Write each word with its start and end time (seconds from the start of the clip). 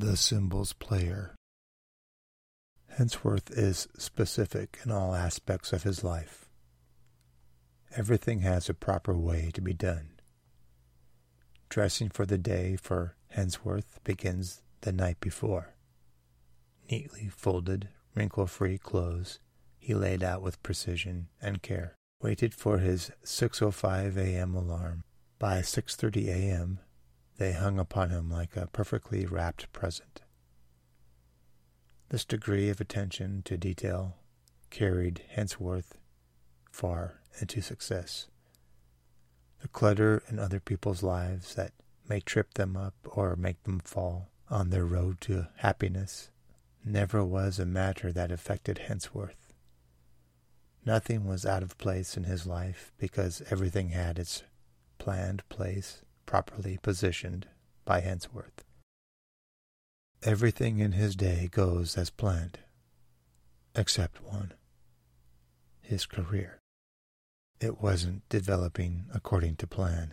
the 0.00 0.16
cymbals 0.16 0.72
player. 0.72 1.34
Hensworth 2.98 3.50
is 3.50 3.86
specific 3.98 4.78
in 4.84 4.90
all 4.90 5.14
aspects 5.14 5.72
of 5.72 5.82
his 5.82 6.02
life. 6.02 6.48
Everything 7.96 8.40
has 8.40 8.68
a 8.68 8.74
proper 8.74 9.16
way 9.16 9.50
to 9.52 9.60
be 9.60 9.74
done. 9.74 10.12
Dressing 11.68 12.08
for 12.08 12.26
the 12.26 12.38
day 12.38 12.76
for 12.76 13.14
Hensworth 13.36 14.02
begins 14.02 14.62
the 14.80 14.92
night 14.92 15.20
before. 15.20 15.74
Neatly 16.90 17.30
folded, 17.30 17.88
wrinkle-free 18.14 18.78
clothes 18.78 19.38
he 19.78 19.94
laid 19.94 20.22
out 20.22 20.42
with 20.42 20.62
precision 20.62 21.28
and 21.40 21.62
care, 21.62 21.94
waited 22.20 22.54
for 22.54 22.78
his 22.78 23.10
6.05 23.24 24.16
a.m. 24.16 24.54
alarm. 24.54 25.02
By 25.38 25.60
6.30 25.60 26.28
a.m., 26.28 26.80
they 27.40 27.52
hung 27.52 27.78
upon 27.78 28.10
him 28.10 28.28
like 28.28 28.54
a 28.54 28.66
perfectly 28.66 29.24
wrapped 29.24 29.72
present. 29.72 30.20
This 32.10 32.26
degree 32.26 32.68
of 32.68 32.82
attention 32.82 33.40
to 33.46 33.56
detail 33.56 34.18
carried 34.68 35.22
Hensworth 35.34 35.94
far 36.70 37.22
into 37.40 37.62
success. 37.62 38.26
The 39.62 39.68
clutter 39.68 40.22
in 40.28 40.38
other 40.38 40.60
people's 40.60 41.02
lives 41.02 41.54
that 41.54 41.72
may 42.06 42.20
trip 42.20 42.52
them 42.54 42.76
up 42.76 42.94
or 43.04 43.36
make 43.36 43.62
them 43.62 43.80
fall 43.80 44.28
on 44.50 44.68
their 44.68 44.84
road 44.84 45.22
to 45.22 45.48
happiness 45.56 46.28
never 46.84 47.24
was 47.24 47.58
a 47.58 47.64
matter 47.64 48.12
that 48.12 48.30
affected 48.30 48.82
Hensworth. 48.86 49.54
Nothing 50.84 51.24
was 51.24 51.46
out 51.46 51.62
of 51.62 51.78
place 51.78 52.18
in 52.18 52.24
his 52.24 52.44
life 52.44 52.92
because 52.98 53.42
everything 53.50 53.90
had 53.90 54.18
its 54.18 54.42
planned 54.98 55.42
place 55.48 56.02
properly 56.30 56.78
positioned 56.80 57.48
by 57.84 58.00
Hensworth. 58.00 58.62
Everything 60.22 60.78
in 60.78 60.92
his 60.92 61.16
day 61.16 61.48
goes 61.50 61.98
as 61.98 62.08
planned, 62.08 62.60
except 63.74 64.22
one 64.22 64.52
his 65.80 66.06
career. 66.06 66.60
It 67.60 67.82
wasn't 67.82 68.28
developing 68.28 69.06
according 69.12 69.56
to 69.56 69.66
plan. 69.66 70.12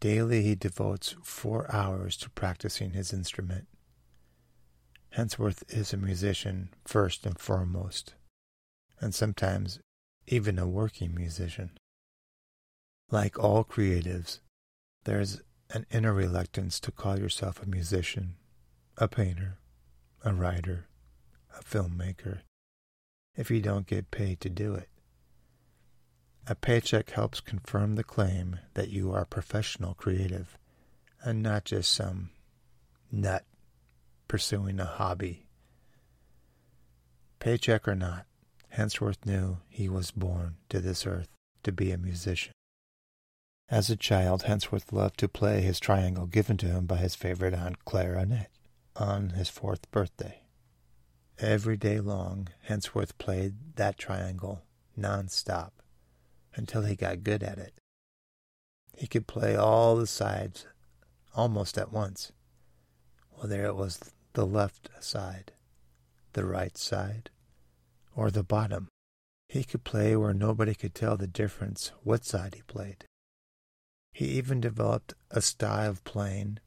Daily 0.00 0.42
he 0.42 0.56
devotes 0.56 1.14
four 1.22 1.72
hours 1.72 2.16
to 2.16 2.30
practicing 2.30 2.90
his 2.90 3.12
instrument. 3.12 3.68
Hensworth 5.16 5.62
is 5.68 5.92
a 5.92 5.96
musician 5.96 6.70
first 6.84 7.24
and 7.24 7.38
foremost, 7.38 8.14
and 9.00 9.14
sometimes 9.14 9.78
even 10.26 10.58
a 10.58 10.66
working 10.66 11.14
musician. 11.14 11.78
Like 13.08 13.38
all 13.38 13.62
creatives, 13.62 14.40
there's 15.04 15.40
an 15.70 15.86
inner 15.90 16.12
reluctance 16.12 16.80
to 16.80 16.92
call 16.92 17.18
yourself 17.18 17.62
a 17.62 17.66
musician, 17.66 18.36
a 18.96 19.08
painter, 19.08 19.58
a 20.24 20.32
writer, 20.32 20.86
a 21.58 21.62
filmmaker, 21.62 22.40
if 23.36 23.50
you 23.50 23.60
don't 23.60 23.86
get 23.86 24.10
paid 24.10 24.40
to 24.40 24.48
do 24.48 24.74
it. 24.74 24.88
A 26.46 26.54
paycheck 26.54 27.10
helps 27.10 27.40
confirm 27.40 27.94
the 27.94 28.04
claim 28.04 28.58
that 28.74 28.90
you 28.90 29.12
are 29.12 29.22
a 29.22 29.26
professional 29.26 29.94
creative 29.94 30.58
and 31.22 31.42
not 31.42 31.64
just 31.64 31.92
some 31.92 32.30
nut 33.10 33.44
pursuing 34.28 34.78
a 34.78 34.84
hobby. 34.84 35.46
Paycheck 37.38 37.88
or 37.88 37.94
not, 37.94 38.26
Hensworth 38.76 39.24
knew 39.24 39.58
he 39.68 39.88
was 39.88 40.10
born 40.10 40.56
to 40.68 40.80
this 40.80 41.06
earth 41.06 41.28
to 41.62 41.72
be 41.72 41.92
a 41.92 41.98
musician. 41.98 42.52
As 43.70 43.88
a 43.88 43.96
child, 43.96 44.42
Hensworth 44.42 44.92
loved 44.92 45.18
to 45.20 45.28
play 45.28 45.62
his 45.62 45.80
triangle 45.80 46.26
given 46.26 46.56
to 46.58 46.66
him 46.66 46.84
by 46.84 46.96
his 46.96 47.14
favorite 47.14 47.54
aunt 47.54 47.84
Clara 47.84 48.26
Clarinette 48.26 48.50
on 48.94 49.30
his 49.30 49.48
fourth 49.48 49.90
birthday. 49.90 50.42
Every 51.38 51.76
day 51.76 51.98
long, 51.98 52.48
Hensworth 52.68 53.16
played 53.18 53.76
that 53.76 53.98
triangle 53.98 54.62
non-stop 54.96 55.82
until 56.54 56.82
he 56.82 56.94
got 56.94 57.24
good 57.24 57.42
at 57.42 57.58
it. 57.58 57.74
He 58.96 59.06
could 59.06 59.26
play 59.26 59.56
all 59.56 59.96
the 59.96 60.06
sides 60.06 60.66
almost 61.34 61.78
at 61.78 61.90
once. 61.90 62.32
Whether 63.30 63.64
it 63.64 63.74
was 63.74 64.12
the 64.34 64.46
left 64.46 64.90
side, 65.00 65.52
the 66.34 66.44
right 66.44 66.76
side, 66.76 67.30
or 68.14 68.30
the 68.30 68.44
bottom. 68.44 68.88
He 69.48 69.64
could 69.64 69.84
play 69.84 70.14
where 70.16 70.34
nobody 70.34 70.74
could 70.74 70.94
tell 70.94 71.16
the 71.16 71.26
difference 71.26 71.92
what 72.02 72.24
side 72.24 72.54
he 72.54 72.62
played. 72.62 73.06
He 74.14 74.26
even 74.26 74.60
developed 74.60 75.14
a 75.32 75.42
style 75.42 75.90
of 75.90 76.04
playing 76.04 76.60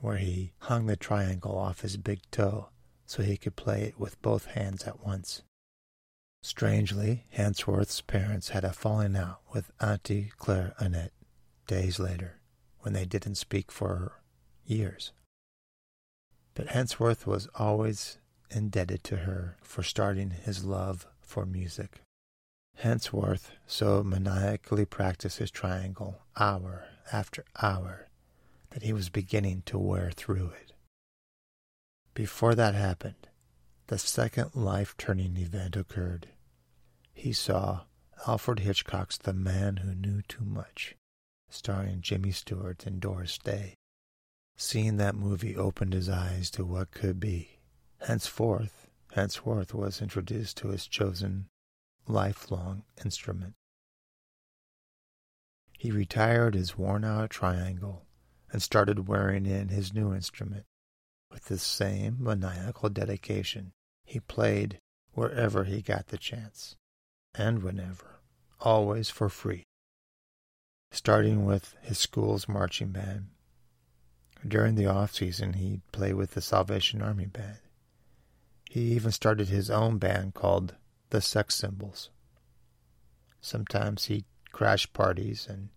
where 0.00 0.16
he 0.16 0.52
hung 0.58 0.86
the 0.86 0.96
triangle 0.96 1.56
off 1.56 1.82
his 1.82 1.96
big 1.96 2.20
toe 2.32 2.70
so 3.06 3.22
he 3.22 3.36
could 3.36 3.54
play 3.54 3.84
it 3.84 4.00
with 4.00 4.20
both 4.20 4.46
hands 4.46 4.82
at 4.82 5.00
once. 5.00 5.42
Strangely, 6.42 7.24
Hensworth's 7.30 8.00
parents 8.00 8.48
had 8.48 8.64
a 8.64 8.72
falling 8.72 9.14
out 9.14 9.42
with 9.54 9.70
Auntie 9.80 10.32
Claire 10.36 10.74
Annette 10.78 11.12
days 11.68 12.00
later, 12.00 12.40
when 12.80 12.94
they 12.94 13.04
didn't 13.04 13.36
speak 13.36 13.70
for 13.70 14.20
years. 14.64 15.12
But 16.54 16.66
Hensworth 16.66 17.28
was 17.28 17.48
always 17.54 18.18
indebted 18.50 19.04
to 19.04 19.18
her 19.18 19.56
for 19.62 19.84
starting 19.84 20.30
his 20.30 20.64
love 20.64 21.06
for 21.20 21.46
music. 21.46 22.00
Hensworth 22.82 23.52
so 23.64 24.02
maniacally 24.02 24.84
practiced 24.84 25.38
his 25.38 25.52
triangle 25.52 26.22
hour 26.36 26.88
after 27.12 27.44
hour 27.62 28.08
that 28.70 28.82
he 28.82 28.92
was 28.92 29.08
beginning 29.08 29.62
to 29.66 29.78
wear 29.78 30.10
through 30.10 30.50
it. 30.60 30.72
Before 32.12 32.56
that 32.56 32.74
happened, 32.74 33.28
the 33.86 33.98
second 33.98 34.56
life 34.56 34.96
turning 34.98 35.36
event 35.36 35.76
occurred. 35.76 36.30
He 37.14 37.32
saw 37.32 37.82
Alfred 38.26 38.58
Hitchcock's 38.58 39.16
The 39.16 39.32
Man 39.32 39.76
Who 39.76 39.94
Knew 39.94 40.20
Too 40.22 40.44
Much, 40.44 40.96
starring 41.48 42.00
Jimmy 42.00 42.32
Stewart 42.32 42.84
and 42.84 43.00
Doris 43.00 43.38
Day. 43.38 43.76
Seeing 44.56 44.96
that 44.96 45.14
movie 45.14 45.56
opened 45.56 45.92
his 45.92 46.08
eyes 46.08 46.50
to 46.50 46.64
what 46.64 46.90
could 46.90 47.20
be. 47.20 47.60
Henceforth, 48.00 48.88
Hensworth 49.14 49.72
was 49.72 50.02
introduced 50.02 50.56
to 50.56 50.68
his 50.68 50.88
chosen 50.88 51.46
lifelong 52.06 52.84
instrument. 53.04 53.54
He 55.78 55.90
retired 55.90 56.54
his 56.54 56.78
worn 56.78 57.04
out 57.04 57.30
triangle 57.30 58.06
and 58.52 58.62
started 58.62 59.08
wearing 59.08 59.46
in 59.46 59.68
his 59.68 59.92
new 59.92 60.14
instrument. 60.14 60.64
With 61.30 61.46
the 61.46 61.58
same 61.58 62.18
maniacal 62.20 62.90
dedication, 62.90 63.72
he 64.04 64.20
played 64.20 64.78
wherever 65.14 65.64
he 65.64 65.82
got 65.82 66.08
the 66.08 66.18
chance, 66.18 66.76
and 67.34 67.62
whenever, 67.62 68.20
always 68.60 69.08
for 69.08 69.28
free. 69.28 69.64
Starting 70.90 71.44
with 71.44 71.74
his 71.80 71.98
school's 71.98 72.48
marching 72.48 72.90
band. 72.90 73.28
During 74.46 74.74
the 74.74 74.86
off 74.86 75.14
season, 75.14 75.54
he'd 75.54 75.80
play 75.92 76.12
with 76.12 76.32
the 76.32 76.42
Salvation 76.42 77.00
Army 77.00 77.26
band. 77.26 77.58
He 78.68 78.92
even 78.92 79.12
started 79.12 79.48
his 79.48 79.70
own 79.70 79.98
band 79.98 80.34
called 80.34 80.74
the 81.12 81.20
Sex 81.20 81.54
Symbols. 81.54 82.08
Sometimes 83.42 84.06
he'd 84.06 84.24
crash 84.50 84.90
parties 84.94 85.46
and 85.48 85.68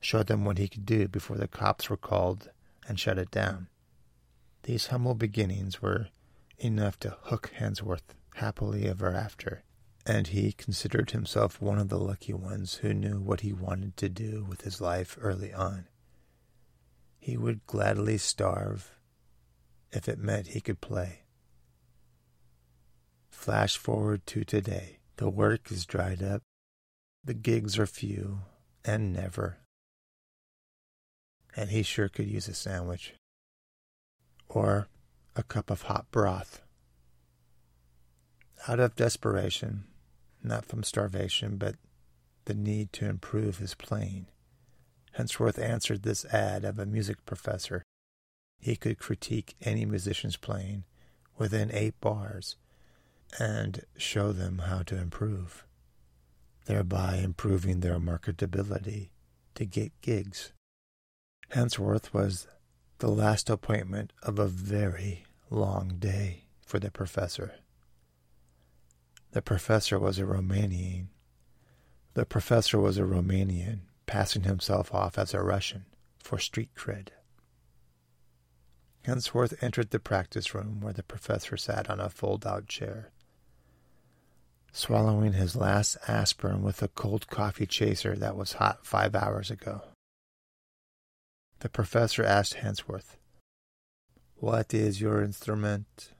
show 0.00 0.24
them 0.24 0.44
what 0.44 0.58
he 0.58 0.66
could 0.66 0.84
do 0.84 1.06
before 1.06 1.36
the 1.36 1.46
cops 1.46 1.88
were 1.88 1.96
called 1.96 2.50
and 2.88 2.98
shut 2.98 3.16
it 3.16 3.30
down. 3.30 3.68
These 4.64 4.88
humble 4.88 5.14
beginnings 5.14 5.80
were 5.80 6.08
enough 6.58 6.98
to 7.00 7.16
hook 7.22 7.52
Hensworth 7.56 8.16
happily 8.34 8.88
ever 8.88 9.14
after, 9.14 9.62
and 10.04 10.26
he 10.26 10.50
considered 10.50 11.12
himself 11.12 11.62
one 11.62 11.78
of 11.78 11.88
the 11.88 11.98
lucky 11.98 12.32
ones 12.32 12.76
who 12.82 12.92
knew 12.92 13.20
what 13.20 13.42
he 13.42 13.52
wanted 13.52 13.96
to 13.98 14.08
do 14.08 14.44
with 14.48 14.62
his 14.62 14.80
life 14.80 15.16
early 15.20 15.54
on. 15.54 15.86
He 17.20 17.36
would 17.36 17.64
gladly 17.66 18.18
starve 18.18 18.90
if 19.92 20.08
it 20.08 20.18
meant 20.18 20.48
he 20.48 20.60
could 20.60 20.80
play. 20.80 21.20
Flash 23.30 23.76
forward 23.76 24.26
to 24.26 24.44
today. 24.44 24.98
The 25.16 25.28
work 25.28 25.70
is 25.70 25.86
dried 25.86 26.22
up, 26.22 26.42
the 27.24 27.34
gigs 27.34 27.78
are 27.78 27.86
few 27.86 28.40
and 28.84 29.12
never 29.12 29.58
and 31.56 31.70
he 31.70 31.82
sure 31.82 32.08
could 32.08 32.26
use 32.26 32.48
a 32.48 32.54
sandwich. 32.54 33.14
Or 34.48 34.88
a 35.36 35.42
cup 35.42 35.70
of 35.70 35.82
hot 35.82 36.10
broth. 36.10 36.62
Out 38.68 38.80
of 38.80 38.96
desperation, 38.96 39.84
not 40.42 40.64
from 40.64 40.82
starvation, 40.82 41.56
but 41.56 41.76
the 42.44 42.54
need 42.54 42.92
to 42.94 43.06
improve 43.06 43.58
his 43.58 43.74
playing, 43.74 44.26
Hensworth 45.18 45.58
answered 45.58 46.02
this 46.02 46.24
ad 46.26 46.64
of 46.64 46.78
a 46.78 46.86
music 46.86 47.24
professor. 47.24 47.82
He 48.58 48.76
could 48.76 48.98
critique 48.98 49.54
any 49.62 49.84
musician's 49.84 50.36
playing 50.36 50.84
within 51.38 51.70
eight 51.72 52.00
bars 52.00 52.56
and 53.38 53.84
show 53.96 54.32
them 54.32 54.58
how 54.58 54.82
to 54.82 54.96
improve, 54.96 55.64
thereby 56.66 57.16
improving 57.16 57.80
their 57.80 57.98
marketability 57.98 59.10
to 59.54 59.64
get 59.64 59.92
gigs. 60.00 60.52
Hensworth 61.52 62.12
was 62.12 62.46
the 62.98 63.08
last 63.10 63.50
appointment 63.50 64.12
of 64.22 64.38
a 64.38 64.46
very 64.46 65.24
long 65.48 65.96
day 65.98 66.44
for 66.64 66.78
the 66.78 66.90
professor. 66.90 67.54
The 69.32 69.42
professor 69.42 69.98
was 69.98 70.18
a 70.18 70.24
Romanian. 70.24 71.06
The 72.14 72.26
professor 72.26 72.78
was 72.78 72.98
a 72.98 73.02
Romanian, 73.02 73.80
passing 74.06 74.42
himself 74.42 74.92
off 74.92 75.18
as 75.18 75.32
a 75.32 75.42
Russian 75.42 75.86
for 76.18 76.38
street 76.38 76.70
cred. 76.76 77.08
Hensworth 79.06 79.54
entered 79.62 79.90
the 79.90 79.98
practice 79.98 80.54
room 80.54 80.80
where 80.80 80.92
the 80.92 81.02
professor 81.02 81.56
sat 81.56 81.88
on 81.88 82.00
a 82.00 82.10
fold 82.10 82.46
out 82.46 82.66
chair, 82.66 83.10
swallowing 84.72 85.32
his 85.32 85.56
last 85.56 85.96
aspirin 86.06 86.62
with 86.62 86.82
a 86.82 86.88
cold 86.88 87.28
coffee 87.28 87.66
chaser 87.66 88.16
that 88.16 88.36
was 88.36 88.54
hot 88.54 88.86
five 88.86 89.14
hours 89.14 89.50
ago. 89.50 89.82
The 91.60 91.68
professor 91.68 92.24
asked 92.24 92.54
Hensworth, 92.54 93.16
What 94.36 94.72
is 94.72 95.00
your 95.00 95.22
instrument? 95.22 96.12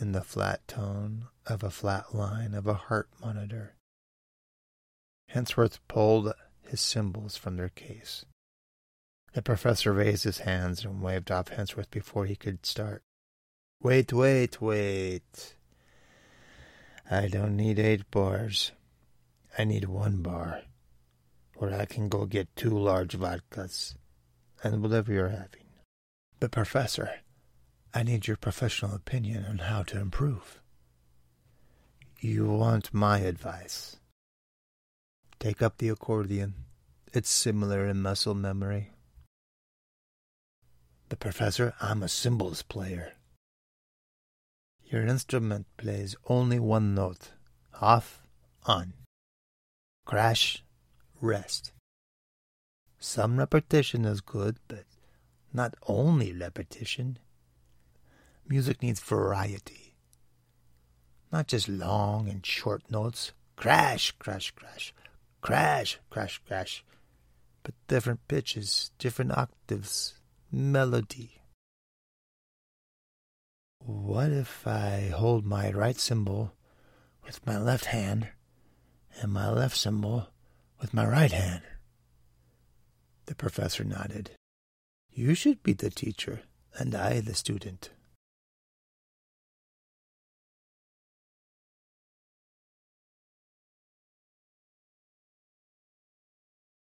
In 0.00 0.12
the 0.12 0.22
flat 0.22 0.66
tone 0.66 1.28
of 1.46 1.62
a 1.62 1.70
flat 1.70 2.14
line 2.14 2.54
of 2.54 2.66
a 2.66 2.74
heart 2.74 3.08
monitor. 3.20 3.76
Hensworth 5.32 5.78
pulled 5.86 6.32
his 6.62 6.80
cymbals 6.80 7.36
from 7.36 7.56
their 7.56 7.68
case. 7.68 8.24
The 9.34 9.42
professor 9.42 9.92
raised 9.92 10.24
his 10.24 10.38
hands 10.38 10.84
and 10.84 11.02
waved 11.02 11.30
off 11.30 11.50
Hensworth 11.50 11.90
before 11.90 12.26
he 12.26 12.36
could 12.36 12.64
start. 12.66 13.02
Wait, 13.80 14.12
wait, 14.12 14.60
wait. 14.60 15.54
I 17.10 17.28
don't 17.28 17.56
need 17.56 17.78
eight 17.78 18.10
bars. 18.10 18.72
I 19.58 19.64
need 19.64 19.84
one 19.84 20.22
bar, 20.22 20.62
where 21.56 21.78
I 21.78 21.84
can 21.84 22.08
go 22.08 22.26
get 22.26 22.54
two 22.56 22.76
large 22.76 23.16
vodkas, 23.18 23.94
and 24.62 24.82
whatever 24.82 25.12
you're 25.12 25.28
having. 25.28 25.66
But, 26.40 26.50
Professor, 26.50 27.20
I 27.92 28.02
need 28.02 28.26
your 28.26 28.36
professional 28.36 28.94
opinion 28.94 29.44
on 29.44 29.58
how 29.58 29.82
to 29.84 30.00
improve. 30.00 30.60
You 32.20 32.46
want 32.46 32.92
my 32.92 33.18
advice. 33.18 33.96
Take 35.38 35.60
up 35.60 35.76
the 35.78 35.90
accordion. 35.90 36.54
It's 37.12 37.28
similar 37.28 37.86
in 37.86 38.00
muscle 38.02 38.34
memory. 38.34 38.92
The 41.10 41.16
professor, 41.16 41.74
I'm 41.80 42.02
a 42.02 42.08
cymbals 42.08 42.62
player. 42.62 43.12
Your 44.94 45.06
instrument 45.08 45.66
plays 45.76 46.14
only 46.28 46.60
one 46.60 46.94
note. 46.94 47.32
Off, 47.80 48.22
on. 48.62 48.92
Crash, 50.04 50.62
rest. 51.20 51.72
Some 53.00 53.36
repetition 53.36 54.04
is 54.04 54.20
good, 54.20 54.58
but 54.68 54.84
not 55.52 55.74
only 55.88 56.32
repetition. 56.32 57.18
Music 58.48 58.82
needs 58.82 59.00
variety. 59.00 59.96
Not 61.32 61.48
just 61.48 61.68
long 61.68 62.28
and 62.28 62.46
short 62.46 62.88
notes. 62.88 63.32
Crash, 63.56 64.12
crash, 64.20 64.52
crash. 64.52 64.94
Crash, 65.40 65.98
crash, 66.08 66.40
crash. 66.46 66.84
But 67.64 67.74
different 67.88 68.28
pitches, 68.28 68.92
different 69.00 69.36
octaves, 69.36 70.20
melody. 70.52 71.40
What 73.86 74.32
if 74.32 74.66
I 74.66 75.12
hold 75.14 75.44
my 75.44 75.70
right 75.70 75.98
cymbal 75.98 76.54
with 77.22 77.46
my 77.46 77.58
left 77.58 77.84
hand 77.84 78.28
and 79.20 79.30
my 79.30 79.50
left 79.50 79.76
cymbal 79.76 80.28
with 80.80 80.94
my 80.94 81.04
right 81.06 81.30
hand? 81.30 81.60
The 83.26 83.34
professor 83.34 83.84
nodded. 83.84 84.30
You 85.10 85.34
should 85.34 85.62
be 85.62 85.74
the 85.74 85.90
teacher 85.90 86.40
and 86.78 86.94
I 86.94 87.20
the 87.20 87.34
student. 87.34 87.90